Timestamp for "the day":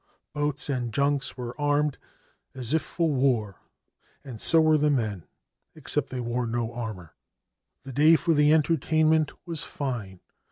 7.83-8.15